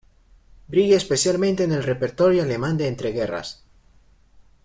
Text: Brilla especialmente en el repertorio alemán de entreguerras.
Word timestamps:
Brilla 0.67 0.95
especialmente 0.97 1.63
en 1.63 1.71
el 1.71 1.83
repertorio 1.83 2.41
alemán 2.41 2.75
de 2.75 2.87
entreguerras. 2.87 3.65